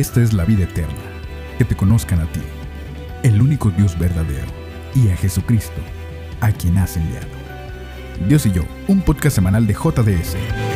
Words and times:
Esta 0.00 0.22
es 0.22 0.32
la 0.32 0.46
vida 0.46 0.64
eterna, 0.64 0.94
que 1.58 1.64
te 1.66 1.76
conozcan 1.76 2.20
a 2.20 2.32
ti, 2.32 2.40
el 3.22 3.42
único 3.42 3.68
Dios 3.68 3.98
verdadero, 3.98 4.46
y 4.94 5.10
a 5.10 5.16
Jesucristo, 5.18 5.82
a 6.40 6.52
quien 6.52 6.78
has 6.78 6.96
enviado. 6.96 7.26
Dios 8.26 8.46
y 8.46 8.52
yo, 8.52 8.62
un 8.88 9.02
podcast 9.02 9.36
semanal 9.36 9.66
de 9.66 9.74
JDS. 9.74 10.69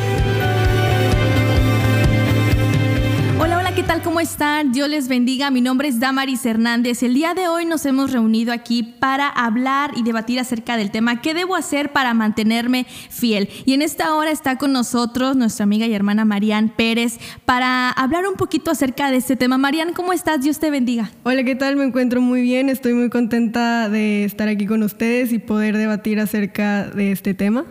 Están? 4.24 4.72
Dios 4.72 4.88
les 4.88 5.06
bendiga. 5.06 5.50
Mi 5.50 5.60
nombre 5.60 5.86
es 5.86 6.00
Damaris 6.00 6.46
Hernández. 6.46 7.02
El 7.02 7.12
día 7.12 7.34
de 7.34 7.46
hoy 7.46 7.66
nos 7.66 7.84
hemos 7.84 8.10
reunido 8.10 8.54
aquí 8.54 8.82
para 8.82 9.28
hablar 9.28 9.90
y 9.96 10.02
debatir 10.02 10.40
acerca 10.40 10.78
del 10.78 10.90
tema 10.90 11.20
¿Qué 11.20 11.34
debo 11.34 11.54
hacer 11.54 11.92
para 11.92 12.14
mantenerme 12.14 12.86
fiel? 13.10 13.50
Y 13.66 13.74
en 13.74 13.82
esta 13.82 14.14
hora 14.14 14.30
está 14.30 14.56
con 14.56 14.72
nosotros 14.72 15.36
nuestra 15.36 15.64
amiga 15.64 15.86
y 15.86 15.92
hermana 15.92 16.24
Marian 16.24 16.70
Pérez 16.70 17.18
para 17.44 17.90
hablar 17.90 18.26
un 18.26 18.36
poquito 18.36 18.70
acerca 18.70 19.10
de 19.10 19.18
este 19.18 19.36
tema. 19.36 19.58
Marian, 19.58 19.92
¿cómo 19.92 20.14
estás? 20.14 20.40
Dios 20.40 20.58
te 20.58 20.70
bendiga. 20.70 21.10
Hola, 21.24 21.44
¿qué 21.44 21.54
tal? 21.54 21.76
Me 21.76 21.84
encuentro 21.84 22.22
muy 22.22 22.40
bien. 22.40 22.70
Estoy 22.70 22.94
muy 22.94 23.10
contenta 23.10 23.90
de 23.90 24.24
estar 24.24 24.48
aquí 24.48 24.64
con 24.64 24.82
ustedes 24.82 25.34
y 25.34 25.38
poder 25.38 25.76
debatir 25.76 26.18
acerca 26.18 26.84
de 26.84 27.12
este 27.12 27.34
tema. 27.34 27.66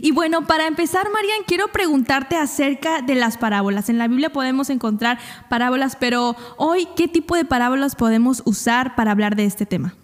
Y 0.00 0.12
bueno, 0.12 0.46
para 0.46 0.66
empezar, 0.66 1.08
Marian, 1.12 1.40
quiero 1.46 1.68
preguntarte 1.68 2.36
acerca 2.36 3.02
de 3.02 3.14
las 3.14 3.38
parábolas. 3.38 3.88
En 3.88 3.98
la 3.98 4.08
Biblia 4.08 4.30
podemos 4.30 4.70
encontrar 4.70 5.18
parábolas, 5.48 5.96
pero 5.96 6.36
hoy, 6.56 6.88
¿qué 6.96 7.08
tipo 7.08 7.36
de 7.36 7.44
parábolas 7.44 7.96
podemos 7.96 8.42
usar 8.44 8.94
para 8.94 9.10
hablar 9.10 9.36
de 9.36 9.44
este 9.44 9.66
tema? 9.66 9.94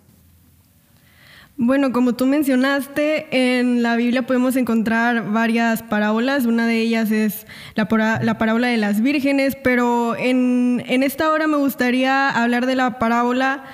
Bueno, 1.57 1.93
como 1.93 2.15
tú 2.15 2.27
mencionaste, 2.27 3.59
en 3.59 3.83
la 3.83 3.95
Biblia 3.95 4.27
podemos 4.27 4.57
encontrar 4.57 5.31
varias 5.31 5.83
parábolas. 5.83 6.47
Una 6.47 6.67
de 6.67 6.81
ellas 6.81 7.11
es 7.11 7.47
la, 7.75 7.87
parábola 7.87 8.69
de 8.69 8.79
las 8.79 9.01
vírgenes, 9.01 9.57
pero 9.63 10.17
en, 10.17 10.83
en 10.87 11.03
esta 11.03 11.31
hora 11.31 11.47
me 11.47 11.59
gustaría 11.59 12.31
hablar 12.31 12.67
de 12.67 12.75
la 12.75 12.99
parábola 12.99 13.65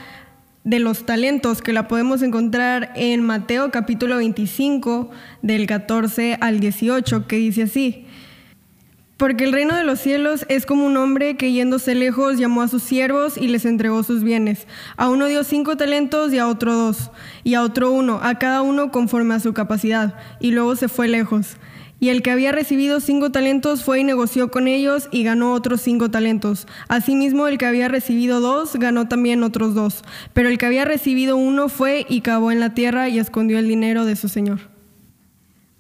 de 0.69 0.81
los 0.81 1.07
talentos 1.07 1.63
que 1.63 1.73
la 1.73 1.89
podemos 1.89 2.21
encontrar 2.21 2.93
en 2.95 3.23
Mateo 3.23 3.71
capítulo 3.71 4.19
25 4.19 5.09
del 5.41 5.67
14 5.67 6.37
al 6.43 6.61
18 6.61 7.27
que 7.27 7.37
dice 7.37 7.63
así. 7.63 8.05
Porque 9.17 9.45
el 9.45 9.55
reino 9.55 9.75
de 9.75 9.83
los 9.83 9.99
cielos 9.99 10.45
es 10.51 10.67
como 10.67 10.85
un 10.85 10.99
hombre 10.99 11.39
que 11.39 11.53
yéndose 11.53 11.95
lejos 11.95 12.37
llamó 12.37 12.61
a 12.61 12.69
sus 12.69 12.83
siervos 12.83 13.39
y 13.39 13.49
les 13.49 13.65
entregó 13.65 14.03
sus 14.03 14.23
bienes. 14.23 14.67
A 14.99 15.09
uno 15.09 15.25
dio 15.25 15.43
cinco 15.43 15.79
talentos 15.79 16.35
y 16.35 16.39
a 16.39 16.47
otro 16.47 16.75
dos, 16.75 17.13
y 17.45 17.55
a 17.55 17.63
otro 17.63 17.91
uno, 17.91 18.21
a 18.23 18.39
cada 18.39 18.61
uno 18.61 18.93
conforme 18.93 19.35
a 19.35 19.41
su 19.41 19.55
capacidad, 19.55 20.17
y 20.39 20.51
luego 20.51 20.77
se 20.77 20.89
fue 20.89 21.09
lejos. 21.09 21.57
Y 22.01 22.11
el 22.11 22.23
que 22.23 22.31
había 22.31 22.53
recibido 22.53 23.01
cinco 23.01 23.33
talentos 23.33 23.83
fue 23.83 24.01
y 24.01 24.05
negoció 24.05 24.51
con 24.51 24.69
ellos 24.69 25.09
y 25.11 25.25
ganó 25.25 25.53
otros 25.53 25.81
cinco 25.81 26.11
talentos. 26.11 26.67
Asimismo, 26.87 27.49
el 27.49 27.59
que 27.59 27.67
había 27.67 27.89
recibido 27.89 28.41
dos 28.41 28.77
ganó 28.77 29.09
también 29.09 29.43
otros 29.43 29.75
dos. 29.75 30.05
Pero 30.33 30.49
el 30.49 30.59
que 30.59 30.67
había 30.67 30.85
recibido 30.85 31.37
uno 31.37 31.69
fue 31.69 32.07
y 32.09 32.21
cavó 32.21 32.53
en 32.53 32.61
la 32.61 32.75
tierra 32.75 33.09
y 33.09 33.19
escondió 33.19 33.59
el 33.59 33.67
dinero 33.67 34.05
de 34.05 34.15
su 34.15 34.29
señor. 34.29 34.61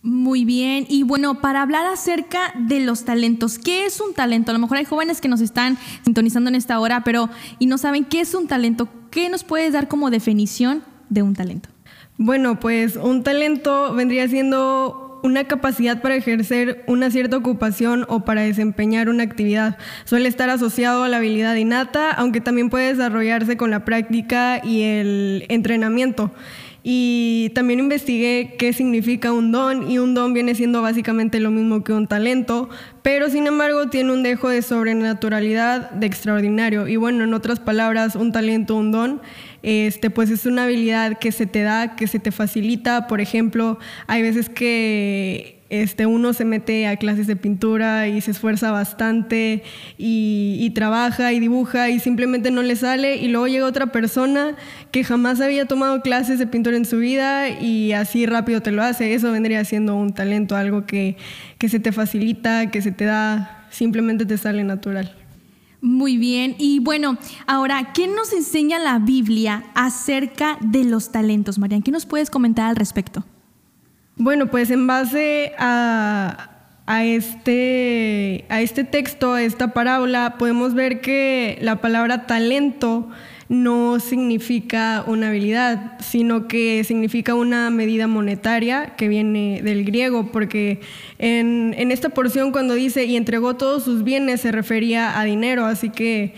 Muy 0.00 0.44
bien, 0.44 0.86
y 0.88 1.02
bueno, 1.02 1.40
para 1.40 1.60
hablar 1.60 1.84
acerca 1.86 2.54
de 2.56 2.80
los 2.80 3.04
talentos, 3.04 3.58
¿qué 3.58 3.84
es 3.84 4.00
un 4.00 4.14
talento? 4.14 4.50
A 4.50 4.54
lo 4.54 4.60
mejor 4.60 4.78
hay 4.78 4.84
jóvenes 4.84 5.20
que 5.20 5.28
nos 5.28 5.40
están 5.40 5.76
sintonizando 6.04 6.48
en 6.48 6.54
esta 6.54 6.78
hora, 6.78 7.02
pero 7.02 7.28
y 7.58 7.66
no 7.66 7.78
saben 7.78 8.04
qué 8.04 8.20
es 8.20 8.32
un 8.34 8.46
talento. 8.46 8.88
¿Qué 9.10 9.28
nos 9.28 9.42
puedes 9.42 9.72
dar 9.72 9.88
como 9.88 10.10
definición 10.10 10.84
de 11.08 11.22
un 11.22 11.34
talento? 11.34 11.68
Bueno, 12.16 12.60
pues 12.60 12.96
un 12.96 13.22
talento 13.22 13.92
vendría 13.92 14.28
siendo 14.28 15.07
una 15.22 15.44
capacidad 15.44 16.00
para 16.00 16.16
ejercer 16.16 16.84
una 16.86 17.10
cierta 17.10 17.36
ocupación 17.36 18.04
o 18.08 18.20
para 18.24 18.42
desempeñar 18.42 19.08
una 19.08 19.22
actividad. 19.22 19.78
Suele 20.04 20.28
estar 20.28 20.50
asociado 20.50 21.04
a 21.04 21.08
la 21.08 21.18
habilidad 21.18 21.54
innata, 21.56 22.10
aunque 22.10 22.40
también 22.40 22.70
puede 22.70 22.94
desarrollarse 22.94 23.56
con 23.56 23.70
la 23.70 23.84
práctica 23.84 24.60
y 24.64 24.82
el 24.82 25.44
entrenamiento. 25.48 26.32
Y 26.82 27.50
también 27.54 27.80
investigué 27.80 28.54
qué 28.58 28.72
significa 28.72 29.32
un 29.32 29.52
don 29.52 29.90
y 29.90 29.98
un 29.98 30.14
don 30.14 30.32
viene 30.32 30.54
siendo 30.54 30.80
básicamente 30.80 31.40
lo 31.40 31.50
mismo 31.50 31.82
que 31.82 31.92
un 31.92 32.06
talento, 32.06 32.70
pero 33.02 33.28
sin 33.28 33.46
embargo 33.46 33.88
tiene 33.88 34.12
un 34.12 34.22
dejo 34.22 34.48
de 34.48 34.62
sobrenaturalidad 34.62 35.90
de 35.90 36.06
extraordinario. 36.06 36.86
Y 36.86 36.96
bueno, 36.96 37.24
en 37.24 37.34
otras 37.34 37.58
palabras, 37.60 38.14
un 38.14 38.32
talento, 38.32 38.76
un 38.76 38.92
don 38.92 39.20
este, 39.62 40.10
pues 40.10 40.30
es 40.30 40.46
una 40.46 40.64
habilidad 40.64 41.18
que 41.18 41.32
se 41.32 41.46
te 41.46 41.62
da, 41.62 41.96
que 41.96 42.06
se 42.06 42.20
te 42.20 42.30
facilita. 42.30 43.06
Por 43.06 43.20
ejemplo, 43.20 43.78
hay 44.06 44.22
veces 44.22 44.48
que 44.48 45.57
este, 45.70 46.06
uno 46.06 46.32
se 46.32 46.44
mete 46.44 46.86
a 46.86 46.96
clases 46.96 47.26
de 47.26 47.36
pintura 47.36 48.08
y 48.08 48.20
se 48.20 48.30
esfuerza 48.30 48.70
bastante 48.70 49.62
y, 49.98 50.70
trabaja 50.74 51.32
y 51.32 51.40
dibuja 51.40 51.90
y 51.90 51.98
simplemente 51.98 52.50
no 52.50 52.62
le 52.62 52.76
sale 52.76 53.16
y 53.16 53.28
luego 53.28 53.48
llega 53.48 53.66
otra 53.66 53.90
persona 53.90 54.54
que 54.92 55.02
jamás 55.02 55.40
había 55.40 55.66
tomado 55.66 56.02
clases 56.02 56.38
de 56.38 56.46
pintura 56.46 56.76
en 56.76 56.84
su 56.84 56.98
vida 56.98 57.48
y 57.48 57.92
así 57.92 58.26
rápido 58.26 58.60
te 58.60 58.70
lo 58.70 58.82
hace. 58.82 59.14
Eso 59.14 59.32
vendría 59.32 59.64
siendo 59.64 59.96
un 59.96 60.12
talento, 60.12 60.56
algo 60.56 60.86
que, 60.86 61.16
que 61.58 61.68
se 61.68 61.80
te 61.80 61.90
facilita, 61.90 62.70
que 62.70 62.80
se 62.80 62.92
te 62.92 63.06
da, 63.06 63.66
simplemente 63.70 64.24
te 64.24 64.38
sale 64.38 64.62
natural. 64.62 65.14
Muy 65.80 66.16
bien, 66.16 66.56
y 66.58 66.80
bueno, 66.80 67.18
ahora, 67.46 67.92
¿qué 67.94 68.08
nos 68.08 68.32
enseña 68.32 68.78
la 68.80 68.98
Biblia 68.98 69.64
acerca 69.74 70.58
de 70.60 70.84
los 70.84 71.12
talentos, 71.12 71.58
Marian? 71.58 71.82
¿Qué 71.82 71.92
nos 71.92 72.04
puedes 72.04 72.30
comentar 72.30 72.68
al 72.68 72.76
respecto? 72.76 73.24
Bueno, 74.20 74.48
pues 74.48 74.72
en 74.72 74.88
base 74.88 75.52
a, 75.58 76.50
este, 77.04 78.44
a 78.48 78.60
este 78.60 78.82
texto, 78.82 79.34
a 79.34 79.42
esta 79.44 79.72
parábola, 79.72 80.34
podemos 80.38 80.74
ver 80.74 81.00
que 81.00 81.56
la 81.62 81.80
palabra 81.80 82.26
talento 82.26 83.08
no 83.48 84.00
significa 84.00 85.04
una 85.06 85.28
habilidad, 85.28 86.00
sino 86.00 86.48
que 86.48 86.82
significa 86.82 87.36
una 87.36 87.70
medida 87.70 88.08
monetaria 88.08 88.96
que 88.96 89.06
viene 89.06 89.62
del 89.62 89.84
griego, 89.84 90.32
porque 90.32 90.80
en, 91.20 91.74
esta 91.92 92.08
porción 92.08 92.50
cuando 92.50 92.74
dice 92.74 93.04
y 93.04 93.16
entregó 93.16 93.54
todos 93.54 93.84
sus 93.84 94.02
bienes 94.02 94.40
se 94.40 94.50
refería 94.50 95.20
a 95.20 95.24
dinero, 95.24 95.64
así 95.64 95.90
que, 95.90 96.34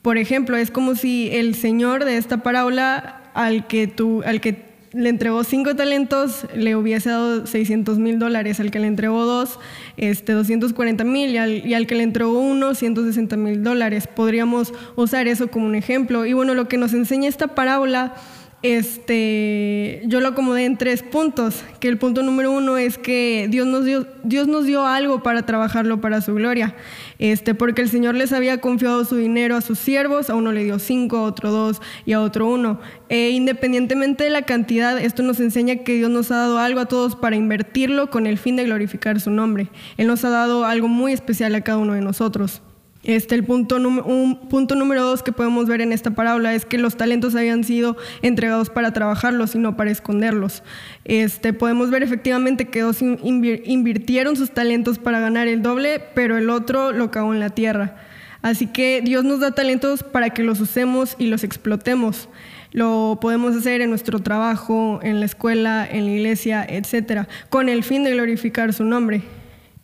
por 0.00 0.16
ejemplo, 0.16 0.56
es 0.56 0.70
como 0.70 0.94
si 0.94 1.28
el 1.30 1.54
Señor 1.54 2.06
de 2.06 2.16
esta 2.16 2.42
parábola 2.42 3.20
al 3.34 3.66
que, 3.66 3.86
tú, 3.86 4.22
al 4.24 4.40
que 4.40 4.67
le 4.98 5.08
entregó 5.08 5.44
cinco 5.44 5.76
talentos, 5.76 6.44
le 6.54 6.74
hubiese 6.74 7.10
dado 7.10 7.46
600 7.46 7.98
mil 7.98 8.18
dólares, 8.18 8.58
al 8.58 8.70
que 8.72 8.80
le 8.80 8.88
entregó 8.88 9.24
dos, 9.24 9.60
este, 9.96 10.32
240 10.32 11.04
mil, 11.04 11.30
y 11.30 11.36
al, 11.36 11.66
y 11.66 11.74
al 11.74 11.86
que 11.86 11.94
le 11.94 12.02
entregó 12.02 12.40
uno, 12.40 12.74
160 12.74 13.36
mil 13.36 13.62
dólares. 13.62 14.08
Podríamos 14.08 14.74
usar 14.96 15.28
eso 15.28 15.48
como 15.48 15.66
un 15.66 15.76
ejemplo. 15.76 16.26
Y 16.26 16.32
bueno, 16.32 16.54
lo 16.54 16.68
que 16.68 16.78
nos 16.78 16.92
enseña 16.94 17.28
esta 17.28 17.48
parábola 17.48 18.14
este, 18.62 20.02
yo 20.06 20.20
lo 20.20 20.28
acomodé 20.28 20.64
en 20.64 20.76
tres 20.76 21.04
puntos, 21.04 21.62
que 21.78 21.86
el 21.86 21.96
punto 21.96 22.24
número 22.24 22.50
uno 22.50 22.76
es 22.76 22.98
que 22.98 23.46
Dios 23.48 23.68
nos 23.68 23.84
dio, 23.84 24.04
Dios 24.24 24.48
nos 24.48 24.64
dio 24.66 24.84
algo 24.84 25.22
para 25.22 25.46
trabajarlo 25.46 26.00
para 26.00 26.20
su 26.20 26.34
gloria, 26.34 26.74
este, 27.20 27.54
porque 27.54 27.82
el 27.82 27.88
Señor 27.88 28.16
les 28.16 28.32
había 28.32 28.60
confiado 28.60 29.04
su 29.04 29.14
dinero 29.14 29.54
a 29.54 29.60
sus 29.60 29.78
siervos, 29.78 30.28
a 30.28 30.34
uno 30.34 30.50
le 30.50 30.64
dio 30.64 30.80
cinco, 30.80 31.18
a 31.18 31.22
otro 31.22 31.52
dos 31.52 31.80
y 32.04 32.14
a 32.14 32.20
otro 32.20 32.48
uno. 32.48 32.80
E 33.08 33.30
independientemente 33.30 34.24
de 34.24 34.30
la 34.30 34.42
cantidad, 34.42 34.98
esto 34.98 35.22
nos 35.22 35.38
enseña 35.38 35.76
que 35.76 35.94
Dios 35.94 36.10
nos 36.10 36.32
ha 36.32 36.38
dado 36.38 36.58
algo 36.58 36.80
a 36.80 36.86
todos 36.86 37.14
para 37.14 37.36
invertirlo 37.36 38.10
con 38.10 38.26
el 38.26 38.38
fin 38.38 38.56
de 38.56 38.64
glorificar 38.64 39.20
su 39.20 39.30
nombre. 39.30 39.68
Él 39.96 40.08
nos 40.08 40.24
ha 40.24 40.30
dado 40.30 40.64
algo 40.64 40.88
muy 40.88 41.12
especial 41.12 41.54
a 41.54 41.60
cada 41.60 41.78
uno 41.78 41.92
de 41.92 42.00
nosotros. 42.00 42.60
Este, 43.08 43.34
el 43.34 43.42
punto, 43.42 43.76
un 43.76 44.48
punto 44.50 44.74
número 44.74 45.02
dos 45.02 45.22
que 45.22 45.32
podemos 45.32 45.66
ver 45.66 45.80
en 45.80 45.94
esta 45.94 46.10
parábola 46.10 46.52
es 46.52 46.66
que 46.66 46.76
los 46.76 46.98
talentos 46.98 47.34
habían 47.34 47.64
sido 47.64 47.96
entregados 48.20 48.68
para 48.68 48.92
trabajarlos 48.92 49.54
y 49.54 49.58
no 49.58 49.78
para 49.78 49.90
esconderlos. 49.90 50.62
Este, 51.06 51.54
podemos 51.54 51.88
ver 51.88 52.02
efectivamente 52.02 52.66
que 52.66 52.82
dos 52.82 53.00
invirtieron 53.00 54.36
sus 54.36 54.50
talentos 54.50 54.98
para 54.98 55.20
ganar 55.20 55.48
el 55.48 55.62
doble, 55.62 56.02
pero 56.14 56.36
el 56.36 56.50
otro 56.50 56.92
lo 56.92 57.10
cagó 57.10 57.32
en 57.32 57.40
la 57.40 57.48
tierra. 57.48 57.96
Así 58.42 58.66
que 58.66 59.00
Dios 59.02 59.24
nos 59.24 59.40
da 59.40 59.52
talentos 59.52 60.02
para 60.02 60.28
que 60.28 60.42
los 60.42 60.60
usemos 60.60 61.16
y 61.18 61.28
los 61.28 61.44
explotemos. 61.44 62.28
Lo 62.72 63.16
podemos 63.22 63.56
hacer 63.56 63.80
en 63.80 63.88
nuestro 63.88 64.18
trabajo, 64.18 65.00
en 65.02 65.20
la 65.20 65.24
escuela, 65.24 65.88
en 65.90 66.04
la 66.04 66.10
iglesia, 66.10 66.66
etcétera, 66.68 67.26
con 67.48 67.70
el 67.70 67.84
fin 67.84 68.04
de 68.04 68.10
glorificar 68.10 68.74
su 68.74 68.84
nombre. 68.84 69.22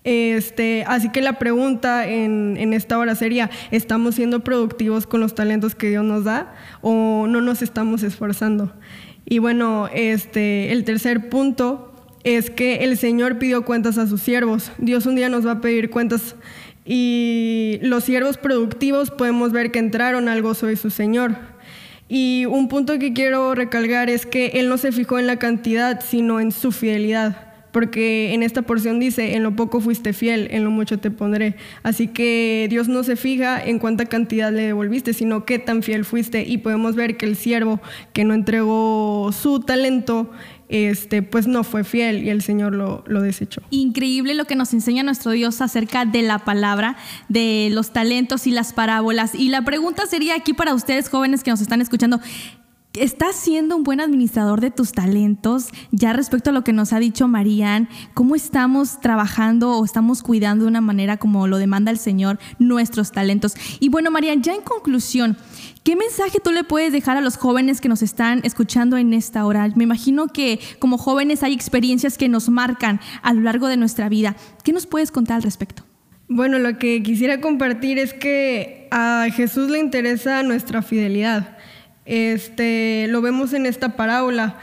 Este, 0.05 0.85
así 0.87 1.11
que 1.11 1.23
la 1.23 1.39
pregunta 1.39 2.07
en, 2.07 2.75
esta 2.75 2.99
hora 2.99 3.15
sería, 3.15 3.51
¿estamos 3.71 4.17
siendo 4.17 4.45
productivos 4.45 5.07
con 5.07 5.21
los 5.21 5.35
talentos 5.35 5.75
que 5.75 5.89
Dios 5.89 6.05
nos 6.05 6.25
da 6.25 6.55
o 6.83 7.27
no 7.27 7.41
nos 7.41 7.63
estamos 7.63 8.03
esforzando? 8.03 8.71
Y 9.25 9.39
bueno, 9.39 9.89
este, 9.95 10.73
el 10.73 10.85
tercer 10.85 11.31
punto 11.31 11.91
es 12.23 12.51
que 12.51 12.85
el 12.85 12.99
Señor 12.99 13.39
pidió 13.39 13.65
cuentas 13.65 13.97
a 13.97 14.07
sus 14.07 14.21
siervos. 14.21 14.71
Dios 14.77 15.07
un 15.07 15.17
día 15.17 15.31
nos 15.31 15.47
va 15.47 15.53
a 15.53 15.61
pedir 15.63 15.89
cuentas 15.89 16.37
y 16.85 17.79
los 17.81 18.05
siervos 18.05 18.37
productivos 18.37 19.11
podemos 19.11 19.53
ver 19.53 19.73
que 19.73 19.79
entraron 19.79 20.29
al 20.29 20.43
gozo 20.43 20.67
de 20.67 20.77
su 20.77 20.91
Señor. 20.91 21.37
Y 22.09 22.45
un 22.45 22.69
punto 22.69 22.99
que 22.99 23.15
quiero 23.15 23.55
recalcar 23.55 24.11
es 24.11 24.27
que 24.27 24.49
Él 24.49 24.69
no 24.69 24.77
se 24.77 24.93
fijó 24.93 25.19
en 25.19 25.27
la 25.27 25.39
cantidad, 25.39 26.03
sino 26.05 26.41
en 26.41 26.53
su 26.53 26.73
fidelidad 26.73 27.54
porque 27.75 28.33
en 28.35 28.45
esta 28.45 28.63
porción 28.63 29.01
dice, 29.01 29.35
en 29.35 29.43
lo 29.43 29.57
poco 29.57 29.81
fuiste 29.81 30.13
fiel, 30.13 30.47
en 30.53 30.63
lo 30.63 30.71
mucho 30.71 31.01
te 31.01 31.11
pondré. 31.11 31.57
Así 31.83 32.07
que 32.07 32.69
Dios 32.71 32.87
no 32.87 33.03
se 33.03 33.17
fija 33.17 33.61
en 33.61 33.81
cuánta 33.81 34.07
cantidad 34.07 34.53
le 34.53 34.63
devolviste, 34.63 35.13
sino 35.13 35.45
qué 35.45 35.59
tan 35.59 35.83
fiel 35.83 36.05
fuiste. 36.05 36.45
Y 36.47 36.59
podemos 36.59 36.95
ver 36.95 37.17
que 37.17 37.27
el 37.27 37.35
siervo 37.35 37.81
que 38.13 38.23
no 38.23 38.33
entregó 38.33 39.33
su 39.33 39.59
talento, 39.59 40.31
este, 40.69 41.23
pues 41.23 41.49
no 41.49 41.65
fue 41.65 41.83
fiel 41.83 42.23
y 42.23 42.31
el 42.31 42.43
Señor 42.43 42.77
lo, 42.77 43.03
lo, 43.09 43.21
desechó. 43.21 43.61
Increíble 43.71 44.35
lo 44.35 44.45
que 44.45 44.55
nos 44.55 44.73
enseña 44.73 45.03
nuestro 45.03 45.33
Dios 45.33 45.61
acerca 45.61 46.05
de 46.05 46.23
la 46.23 46.39
palabra, 46.39 46.97
de 47.29 47.71
los 47.73 47.93
talentos 47.93 48.47
y 48.47 48.53
las 48.53 48.73
parábolas. 48.73 49.35
Y 49.35 49.49
la 49.49 49.63
pregunta 49.63 50.07
sería 50.07 50.37
aquí 50.37 50.53
para 50.53 50.75
ustedes 50.75 51.09
jóvenes 51.09 51.43
que 51.43 51.51
nos 51.51 51.61
están 51.61 51.81
escuchando, 51.81 52.21
¿Estás 52.97 53.35
siendo 53.35 53.75
un 53.75 53.83
buen 53.83 54.01
administrador 54.01 54.61
de 54.61 54.71
tus 54.71 54.93
talentos? 54.93 55.71
Ya 55.91 56.13
respecto 56.13 56.51
a 56.51 56.53
lo 56.53 56.63
que 56.63 56.73
nos 56.73 56.93
ha 56.93 57.01
dicho 57.01 57.27
Marían, 57.27 57.89
¿cómo 58.15 58.37
estamos 58.37 59.01
trabajando 59.01 59.73
o 59.73 59.85
estamos 59.85 60.23
cuidando 60.23 60.65
de 60.65 60.69
una 60.69 60.81
manera 60.81 61.17
como 61.17 61.49
lo 61.49 61.59
demanda 61.59 61.91
el 61.91 61.99
Señor 61.99 62.39
nuestros 62.61 63.11
talentos? 63.11 63.55
Y 63.81 63.89
bueno, 63.89 64.13
Marían, 64.13 64.45
ya 64.45 64.55
en 64.55 64.61
conclusión, 64.61 65.37
¿qué 65.83 65.97
mensaje 65.97 66.39
tú 66.39 66.53
le 66.53 66.63
puedes 66.63 66.93
dejar 66.93 67.17
a 67.17 67.21
los 67.21 67.37
jóvenes 67.37 67.81
que 67.81 67.89
nos 67.89 68.01
están 68.01 68.43
escuchando 68.45 68.97
en 68.97 69.13
esta 69.13 69.45
hora? 69.45 69.69
Me 69.75 69.83
imagino 69.83 70.29
que 70.29 70.61
como 70.79 70.97
jóvenes 70.97 71.43
hay 71.43 71.53
experiencias 71.53 72.17
que 72.17 72.29
nos 72.29 72.49
marcan 72.49 73.01
a 73.23 73.33
lo 73.33 73.41
largo 73.41 73.67
de 73.67 73.77
nuestra 73.77 74.09
vida. 74.09 74.37
¿Qué 74.63 74.73
nos 74.73 74.87
puedes 74.87 75.11
contar 75.11 75.39
al 75.39 75.43
respecto? 75.43 75.83
Bueno, 76.29 76.61
lo 76.61 76.79
que 76.79 77.03
quisiera 77.03 77.41
compartir 77.41 77.99
es 77.99 78.15
que 78.15 78.87
a 78.93 79.27
Jesús 79.35 79.69
le 79.69 79.81
interesa 79.81 80.45
nuestra 80.45 80.81
fidelidad. 80.81 81.54
Este, 82.05 83.07
lo 83.09 83.23
vemos 83.23 83.53
en 83.53 83.67
esta 83.67 83.97
parábola. 83.97 84.57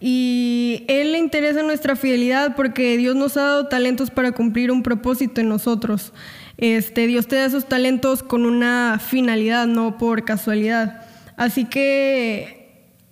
Y 0.00 0.84
Él 0.88 1.12
le 1.12 1.18
interesa 1.18 1.62
nuestra 1.62 1.96
fidelidad 1.96 2.54
porque 2.54 2.96
Dios 2.96 3.16
nos 3.16 3.36
ha 3.36 3.42
dado 3.42 3.66
talentos 3.66 4.10
para 4.10 4.32
cumplir 4.32 4.70
un 4.70 4.82
propósito 4.82 5.40
en 5.40 5.48
nosotros. 5.48 6.12
Este, 6.56 7.06
Dios 7.06 7.26
te 7.26 7.36
da 7.36 7.46
esos 7.46 7.68
talentos 7.68 8.22
con 8.22 8.46
una 8.46 9.00
finalidad, 9.04 9.66
no 9.66 9.98
por 9.98 10.24
casualidad. 10.24 11.02
Así 11.36 11.64
que 11.64 12.57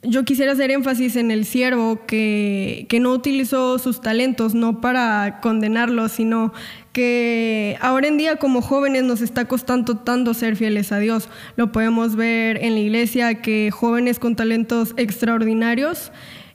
yo 0.06 0.24
quisiera 0.24 0.52
hacer 0.52 0.70
énfasis 0.70 1.16
en 1.16 1.30
el 1.30 1.44
siervo 1.44 2.06
que, 2.06 2.86
que 2.88 3.00
no 3.00 3.12
utilizó 3.12 3.78
sus 3.78 4.00
talentos, 4.00 4.54
no 4.54 4.80
para 4.80 5.40
condenarlo, 5.40 6.08
sino 6.08 6.52
que 6.92 7.76
ahora 7.80 8.08
en 8.08 8.16
día 8.16 8.36
como 8.36 8.62
jóvenes 8.62 9.04
nos 9.04 9.20
está 9.20 9.44
costando 9.44 9.98
tanto 9.98 10.32
ser 10.32 10.56
fieles 10.56 10.92
a 10.92 10.98
Dios. 10.98 11.28
Lo 11.56 11.72
podemos 11.72 12.16
ver 12.16 12.62
en 12.64 12.74
la 12.74 12.80
iglesia 12.80 13.42
que 13.42 13.70
jóvenes 13.70 14.18
con 14.18 14.36
talentos 14.36 14.94
extraordinarios 14.96 16.10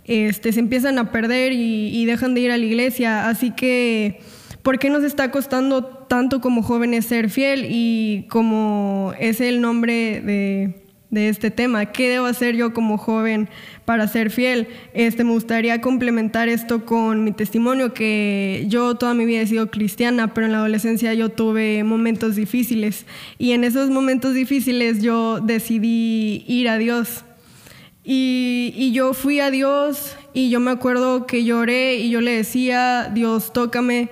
este, 0.05 0.51
se 0.51 0.59
empiezan 0.59 0.97
a 0.97 1.11
perder 1.11 1.53
y, 1.53 2.05
dejan 2.05 2.33
de 2.33 2.41
ir 2.41 2.51
a 2.51 2.57
la 2.57 2.65
iglesia. 2.65 3.29
Así 3.29 3.51
que, 3.51 4.19
¿por 4.63 4.79
qué 4.79 4.89
nos 4.89 5.03
está 5.03 5.31
costando 5.31 5.85
tanto 5.85 6.41
como 6.41 6.63
jóvenes 6.63 7.05
ser 7.05 7.29
fiel? 7.29 7.67
Y 7.69 8.25
como 8.29 9.13
es 9.19 9.41
el 9.41 9.61
nombre 9.61 10.21
de, 10.21 10.80
de 11.11 11.29
este 11.29 11.51
tema. 11.51 11.85
¿Qué 11.87 12.09
debo 12.09 12.25
hacer 12.25 12.55
yo 12.55 12.73
como 12.73 12.97
joven 12.97 13.49
para 13.85 14.07
ser 14.07 14.31
fiel? 14.31 14.67
Este, 14.93 15.23
me 15.23 15.31
gustaría 15.31 15.81
complementar 15.81 16.49
esto 16.49 16.85
con 16.85 17.23
mi 17.23 17.33
testimonio, 17.33 17.93
que 17.93 18.65
yo 18.67 18.95
toda 18.95 19.13
mi 19.13 19.25
vida 19.25 19.41
he 19.41 19.47
sido 19.47 19.69
cristiana, 19.69 20.33
pero 20.33 20.47
en 20.47 20.53
la 20.53 20.59
adolescencia 20.59 21.13
yo 21.13 21.29
tuve 21.29 21.83
momentos 21.83 22.35
difíciles 22.35 23.05
y 23.37 23.51
en 23.51 23.63
esos 23.63 23.89
momentos 23.89 24.33
difíciles 24.33 25.03
yo 25.03 25.39
decidí 25.39 26.43
ir 26.47 26.69
a 26.69 26.77
Dios. 26.77 27.25
Y, 28.03 28.73
y 28.75 28.93
yo 28.93 29.13
fui 29.13 29.41
a 29.41 29.51
Dios 29.51 30.17
y 30.33 30.49
yo 30.49 30.59
me 30.59 30.71
acuerdo 30.71 31.27
que 31.27 31.43
lloré 31.43 31.97
y 31.97 32.09
yo 32.09 32.19
le 32.19 32.31
decía, 32.31 33.11
Dios, 33.13 33.53
tócame 33.53 34.09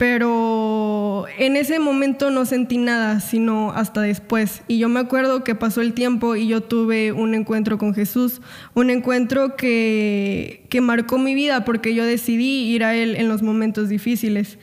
pero 0.00 1.26
en 1.36 1.56
ese 1.56 1.78
momento 1.78 2.30
no 2.30 2.46
sentí 2.46 2.78
nada, 2.78 3.20
sino 3.20 3.72
hasta 3.72 4.00
después. 4.00 4.62
Y 4.66 4.78
yo 4.78 4.88
me 4.88 4.98
acuerdo 4.98 5.44
que 5.44 5.54
pasó 5.54 5.82
el 5.82 5.92
tiempo 5.92 6.36
y 6.36 6.46
yo 6.46 6.62
tuve 6.62 7.12
un 7.12 7.34
encuentro 7.34 7.76
con 7.76 7.92
Jesús, 7.92 8.40
un 8.72 8.88
encuentro 8.88 9.56
que, 9.56 10.64
que 10.70 10.80
marcó 10.80 11.18
mi 11.18 11.34
vida 11.34 11.66
porque 11.66 11.94
yo 11.94 12.06
decidí 12.06 12.62
ir 12.72 12.82
a 12.82 12.94
Él 12.94 13.14
en 13.14 13.28
los 13.28 13.42
momentos 13.42 13.90
difíciles. 13.90 14.56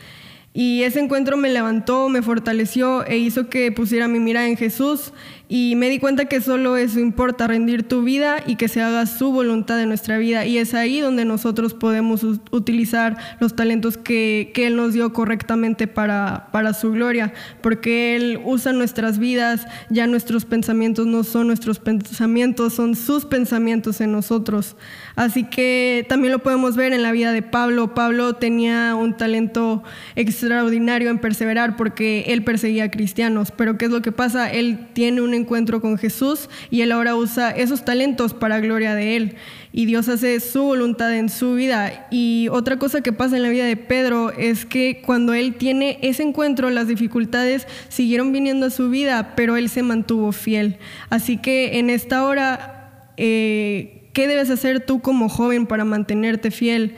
Y 0.56 0.82
ese 0.82 1.02
encuentro 1.02 1.38
me 1.38 1.50
levantó, 1.50 2.10
me 2.10 2.24
fortaleció 2.24 3.06
e 3.06 3.20
hizo 3.20 3.48
que 3.48 3.72
pusiera 3.72 4.08
mi 4.08 4.18
mira 4.18 4.48
en 4.48 4.58
Jesús 4.58 5.14
y 5.50 5.76
me 5.78 5.90
di 5.90 6.00
cuenta 6.00 6.26
que 6.26 6.42
solo 6.42 6.76
eso 6.76 7.00
importa, 7.00 7.48
rendir 7.48 7.84
tu 7.84 8.04
vida 8.04 8.44
y 8.46 8.58
que 8.58 8.68
se 8.68 8.82
haga 8.82 9.06
su 9.06 9.32
voluntad 9.32 9.82
en 9.82 9.88
nuestra 9.88 10.18
vida. 10.18 10.46
Y 10.46 10.58
es 10.58 10.74
ahí 10.74 11.00
donde 11.00 11.24
nosotros 11.24 11.74
podemos 11.74 12.24
utilizar 12.24 13.18
los 13.40 13.56
talentos 13.56 13.98
que, 13.98 14.52
que 14.54 14.68
Él 14.68 14.76
nos 14.76 14.94
dio 14.94 15.14
correctamente 15.14 15.88
para, 15.88 16.50
para 16.52 16.74
su 16.74 16.92
gloria, 16.92 17.34
porque 17.62 18.18
Él 18.18 18.42
usa 18.44 18.74
nuestras 18.74 19.20
vidas, 19.20 19.66
ya 19.90 20.06
nuestros 20.06 20.44
pensamientos 20.44 21.08
no 21.08 21.24
son 21.24 21.48
nuestros 21.48 21.80
pensamientos, 21.80 22.74
son 22.74 22.96
sus 22.96 23.24
pensamientos 23.24 24.02
en 24.02 24.12
nosotros. 24.12 24.76
Así 25.16 25.46
que 25.46 26.06
también 26.10 26.34
lo 26.34 26.40
podemos 26.40 26.76
ver 26.76 26.92
en 26.92 27.04
la 27.04 27.14
vida 27.14 27.32
de 27.32 27.42
Pablo. 27.42 27.94
Pablo 27.94 28.34
tenía 28.34 28.96
un 28.96 29.16
talento 29.16 29.82
extraordinario 30.16 31.10
en 31.10 31.20
perseverar 31.20 31.78
porque 31.78 32.26
él 32.28 32.44
perseguía 32.44 32.84
a 32.86 32.92
cristianos, 32.92 33.52
pero 33.56 33.78
¿qué 33.78 33.86
es 33.86 33.92
lo 33.92 34.02
que 34.02 34.12
pasa? 34.12 34.52
Él 34.52 34.90
tiene 34.94 35.22
un 35.22 35.37
encuentro 35.38 35.82
con 35.82 35.98
Jesús 35.98 36.50
y 36.70 36.82
él 36.82 36.92
ahora 36.92 37.16
usa 37.16 37.52
esos 37.52 37.86
talentos 37.86 38.34
para 38.34 38.60
gloria 38.60 38.96
de 38.96 39.16
él. 39.16 39.36
Y 39.72 39.86
Dios 39.86 40.10
hace 40.10 40.40
su 40.40 40.64
voluntad 40.64 41.16
en 41.16 41.30
su 41.30 41.54
vida. 41.54 42.08
Y 42.12 42.48
otra 42.52 42.78
cosa 42.78 43.02
que 43.02 43.14
pasa 43.14 43.38
en 43.38 43.44
la 43.44 43.50
vida 43.50 43.66
de 43.66 43.78
Pedro 43.78 44.32
es 44.32 44.66
que 44.66 45.02
cuando 45.06 45.34
él 45.34 45.56
tiene 45.56 46.00
ese 46.02 46.24
encuentro, 46.24 46.70
las 46.70 46.88
dificultades 46.88 47.68
siguieron 47.90 48.32
viniendo 48.32 48.66
a 48.66 48.70
su 48.70 48.90
vida, 48.90 49.34
pero 49.36 49.56
él 49.56 49.70
se 49.70 49.84
mantuvo 49.84 50.32
fiel. 50.32 50.78
Así 51.10 51.38
que 51.38 51.80
en 51.80 51.90
esta 51.90 52.26
hora, 52.26 53.14
eh, 53.18 54.10
¿qué 54.14 54.28
debes 54.28 54.50
hacer 54.50 54.86
tú 54.86 55.02
como 55.02 55.30
joven 55.30 55.68
para 55.68 55.86
mantenerte 55.86 56.52
fiel? 56.52 56.96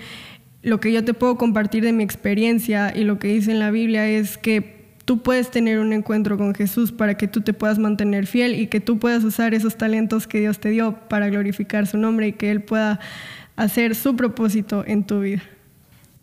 Lo 0.61 0.79
que 0.79 0.91
yo 0.91 1.03
te 1.03 1.13
puedo 1.13 1.37
compartir 1.37 1.83
de 1.83 1.93
mi 1.93 2.03
experiencia 2.03 2.93
y 2.95 3.03
lo 3.03 3.19
que 3.19 3.29
dice 3.29 3.51
en 3.51 3.59
la 3.59 3.71
Biblia 3.71 4.07
es 4.07 4.37
que 4.37 4.78
tú 5.09 5.23
puedes 5.23 5.49
tener 5.49 5.79
un 5.79 5.91
encuentro 5.91 6.37
con 6.37 6.53
Jesús 6.53 6.91
para 6.91 7.17
que 7.17 7.27
tú 7.27 7.41
te 7.41 7.51
puedas 7.51 7.79
mantener 7.79 8.27
fiel 8.27 8.53
y 8.53 8.67
que 8.67 8.79
tú 8.79 8.99
puedas 8.99 9.23
usar 9.23 9.55
esos 9.55 9.75
talentos 9.75 10.27
que 10.27 10.39
Dios 10.39 10.59
te 10.59 10.69
dio 10.69 10.99
para 11.09 11.29
glorificar 11.29 11.87
su 11.87 11.97
nombre 11.97 12.27
y 12.27 12.33
que 12.33 12.51
Él 12.51 12.61
pueda 12.61 12.99
hacer 13.55 13.95
su 13.95 14.15
propósito 14.15 14.83
en 14.85 15.03
tu 15.03 15.21
vida. 15.21 15.41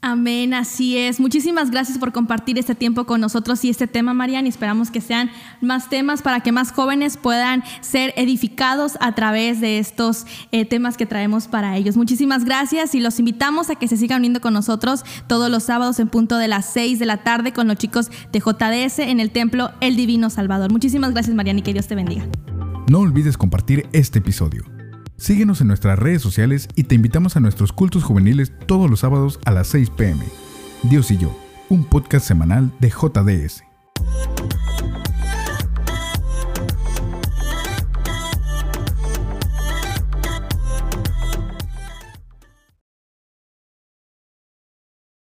Amén, 0.08 0.54
así 0.54 0.96
es. 0.96 1.18
Muchísimas 1.18 1.72
gracias 1.72 1.98
por 1.98 2.12
compartir 2.12 2.60
este 2.60 2.76
tiempo 2.76 3.06
con 3.06 3.20
nosotros 3.20 3.64
y 3.64 3.70
este 3.70 3.88
tema, 3.88 4.14
Marian. 4.14 4.46
Y 4.46 4.50
esperamos 4.50 4.92
que 4.92 5.00
sean 5.00 5.32
más 5.60 5.90
temas 5.90 6.22
para 6.22 6.38
que 6.38 6.52
más 6.52 6.70
jóvenes 6.70 7.16
puedan 7.16 7.64
ser 7.80 8.14
edificados 8.16 8.96
a 9.00 9.16
través 9.16 9.60
de 9.60 9.80
estos 9.80 10.24
eh, 10.52 10.64
temas 10.64 10.96
que 10.96 11.06
traemos 11.06 11.48
para 11.48 11.76
ellos. 11.76 11.96
Muchísimas 11.96 12.44
gracias 12.44 12.94
y 12.94 13.00
los 13.00 13.18
invitamos 13.18 13.68
a 13.68 13.74
que 13.74 13.88
se 13.88 13.96
sigan 13.96 14.20
uniendo 14.20 14.40
con 14.40 14.54
nosotros 14.54 15.04
todos 15.26 15.50
los 15.50 15.64
sábados 15.64 15.98
en 15.98 16.06
punto 16.06 16.38
de 16.38 16.46
las 16.46 16.66
6 16.66 17.00
de 17.00 17.06
la 17.06 17.24
tarde 17.24 17.52
con 17.52 17.66
los 17.66 17.76
chicos 17.76 18.08
de 18.30 18.38
JDS 18.38 19.00
en 19.00 19.18
el 19.18 19.32
templo 19.32 19.72
El 19.80 19.96
Divino 19.96 20.30
Salvador. 20.30 20.70
Muchísimas 20.70 21.14
gracias, 21.14 21.34
Marian, 21.34 21.58
y 21.58 21.62
que 21.62 21.72
Dios 21.72 21.88
te 21.88 21.96
bendiga. 21.96 22.24
No 22.88 23.00
olvides 23.00 23.36
compartir 23.36 23.88
este 23.92 24.20
episodio. 24.20 24.75
Síguenos 25.18 25.62
en 25.62 25.68
nuestras 25.68 25.98
redes 25.98 26.20
sociales 26.20 26.68
y 26.74 26.84
te 26.84 26.94
invitamos 26.94 27.36
a 27.36 27.40
nuestros 27.40 27.72
cultos 27.72 28.04
juveniles 28.04 28.52
todos 28.66 28.90
los 28.90 29.00
sábados 29.00 29.40
a 29.46 29.50
las 29.50 29.66
6 29.68 29.90
pm. 29.90 30.22
Dios 30.82 31.10
y 31.10 31.16
yo, 31.16 31.34
un 31.70 31.84
podcast 31.84 32.26
semanal 32.26 32.70
de 32.80 32.90
JDS. 32.90 33.64